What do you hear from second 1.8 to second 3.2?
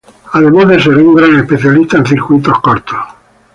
en circuitos cortos.